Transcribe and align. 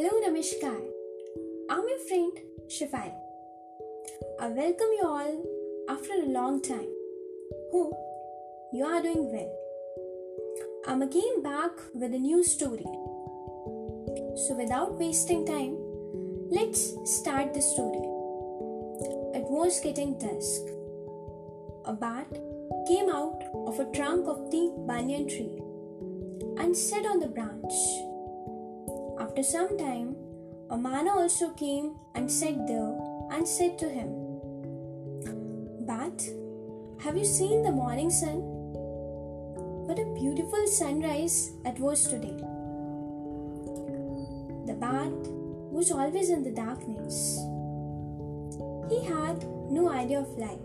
Namaskar. 0.00 0.80
I'm 1.68 1.86
your 1.86 1.98
friend 2.08 2.32
Shafai. 2.68 3.12
I 4.40 4.48
welcome 4.48 4.92
you 4.98 5.02
all 5.04 5.44
after 5.90 6.14
a 6.14 6.26
long 6.26 6.62
time. 6.62 6.88
Hope 7.70 7.98
you 8.72 8.86
are 8.86 9.02
doing 9.02 9.30
well. 9.30 9.52
I'm 10.86 11.02
again 11.02 11.42
back 11.42 11.72
with 11.92 12.14
a 12.14 12.18
new 12.18 12.42
story. 12.42 12.90
So, 14.46 14.56
without 14.56 14.98
wasting 14.98 15.44
time, 15.44 15.76
let's 16.50 16.96
start 17.04 17.52
the 17.52 17.60
story. 17.60 18.06
It 19.38 19.44
was 19.50 19.80
getting 19.80 20.18
dusk. 20.18 20.62
A 21.84 21.92
bat 21.92 22.40
came 22.88 23.10
out 23.10 23.42
of 23.66 23.78
a 23.78 23.90
trunk 23.92 24.26
of 24.28 24.50
the 24.50 24.72
banyan 24.88 25.28
tree 25.28 25.60
and 26.56 26.74
sat 26.74 27.04
on 27.04 27.20
the 27.20 27.28
branch. 27.28 28.09
After 29.20 29.42
some 29.42 29.76
time, 29.76 30.16
a 30.70 30.78
myna 30.78 31.10
also 31.10 31.50
came 31.50 31.96
and 32.14 32.32
sat 32.32 32.66
there 32.66 32.96
and 33.30 33.46
said 33.46 33.78
to 33.80 33.86
him, 33.86 34.08
Bat, 35.86 36.22
have 37.02 37.18
you 37.18 37.26
seen 37.26 37.62
the 37.62 37.70
morning 37.70 38.08
sun? 38.08 38.38
What 39.86 39.98
a 39.98 40.06
beautiful 40.14 40.66
sunrise 40.66 41.52
it 41.66 41.78
was 41.78 42.06
today. 42.08 42.38
The 44.64 44.78
bat 44.80 45.12
was 45.70 45.90
always 45.90 46.30
in 46.30 46.42
the 46.42 46.52
darkness. 46.52 47.36
He 48.88 49.04
had 49.04 49.44
no 49.70 49.90
idea 49.92 50.20
of 50.20 50.38
light. 50.38 50.64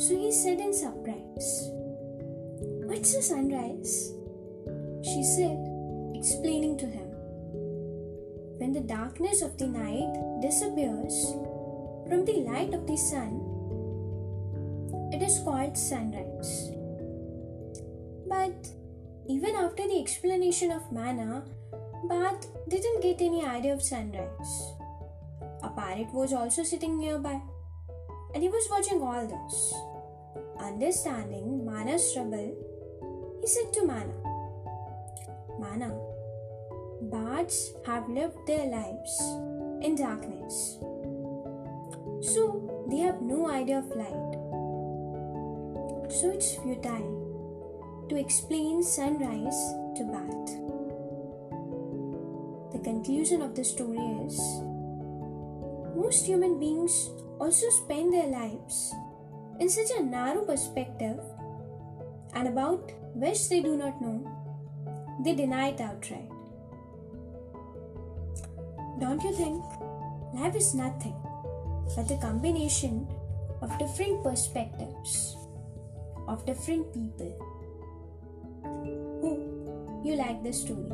So 0.00 0.16
he 0.16 0.32
said 0.32 0.58
in 0.58 0.72
surprise, 0.72 1.68
What's 2.88 3.14
a 3.14 3.20
sunrise? 3.20 4.14
She 5.02 5.22
said, 5.22 5.73
explaining 6.24 6.78
to 6.78 6.86
him. 6.86 7.08
When 8.58 8.72
the 8.72 8.80
darkness 8.80 9.42
of 9.42 9.58
the 9.58 9.66
night 9.66 10.40
disappears 10.40 11.34
from 12.08 12.24
the 12.24 12.36
light 12.48 12.72
of 12.72 12.86
the 12.86 12.96
sun, 12.96 13.32
it 15.12 15.20
is 15.20 15.42
called 15.44 15.76
sunrise. 15.76 16.70
But 18.26 18.56
even 19.28 19.54
after 19.54 19.86
the 19.86 20.00
explanation 20.00 20.72
of 20.72 20.90
Myna, 20.90 21.44
Bat 22.08 22.46
didn't 22.68 23.02
get 23.02 23.20
any 23.20 23.44
idea 23.44 23.74
of 23.74 23.82
sunrise. 23.82 24.54
A 25.62 25.68
parrot 25.68 26.10
was 26.14 26.32
also 26.32 26.62
sitting 26.62 26.98
nearby, 26.98 27.38
and 28.32 28.42
he 28.42 28.48
was 28.48 28.66
watching 28.70 29.02
all 29.02 29.26
this. 29.26 29.74
Understanding 30.58 31.66
Myna's 31.66 32.14
trouble, 32.14 32.56
he 33.42 33.46
said 33.46 33.72
to 33.74 33.80
Myna, 33.82 34.16
Myna, 35.60 36.13
bats 37.02 37.72
have 37.86 38.08
lived 38.08 38.36
their 38.46 38.66
lives 38.66 39.20
in 39.82 39.96
darkness. 39.96 40.78
So 42.20 42.86
they 42.90 42.98
have 42.98 43.20
no 43.20 43.50
idea 43.50 43.78
of 43.78 43.88
light. 43.96 44.32
So 46.10 46.30
it's 46.30 46.54
futile 46.54 48.06
to 48.08 48.16
explain 48.16 48.82
sunrise 48.82 49.60
to 49.96 50.04
bat. 50.04 50.46
The 52.72 52.78
conclusion 52.78 53.42
of 53.42 53.54
the 53.54 53.64
story 53.64 53.98
is 54.26 54.38
most 55.96 56.26
human 56.26 56.58
beings 56.58 57.10
also 57.38 57.68
spend 57.70 58.12
their 58.12 58.26
lives 58.26 58.92
in 59.60 59.68
such 59.68 59.90
a 59.96 60.02
narrow 60.02 60.42
perspective 60.42 61.20
and 62.34 62.48
about 62.48 62.92
which 63.14 63.48
they 63.48 63.60
do 63.60 63.76
not 63.76 64.00
know 64.02 64.18
they 65.24 65.34
deny 65.34 65.68
it 65.68 65.80
outright. 65.80 66.33
Don't 69.00 69.22
you 69.22 69.32
think 69.32 69.64
life 70.32 70.54
is 70.54 70.74
nothing 70.74 71.16
but 71.96 72.06
the 72.06 72.16
combination 72.22 73.08
of 73.60 73.76
different 73.78 74.22
perspectives 74.22 75.36
of 76.28 76.46
different 76.46 76.92
people? 76.94 77.34
Hope 79.20 80.04
you 80.04 80.14
like 80.16 80.42
this 80.42 80.62
story. 80.62 80.92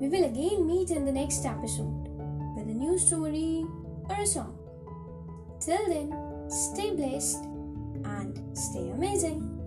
We 0.00 0.08
will 0.08 0.24
again 0.24 0.66
meet 0.66 0.90
in 0.90 1.04
the 1.04 1.12
next 1.12 1.44
episode 1.44 2.06
with 2.56 2.68
a 2.68 2.74
new 2.74 2.98
story 2.98 3.66
or 4.08 4.20
a 4.20 4.26
song. 4.26 4.56
Till 5.60 5.86
then, 5.88 6.12
stay 6.50 6.94
blessed 6.94 7.42
and 8.04 8.38
stay 8.56 8.90
amazing. 8.90 9.63